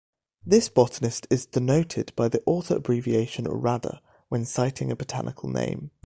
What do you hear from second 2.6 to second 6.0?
abbreviation Radde when citing a botanical name.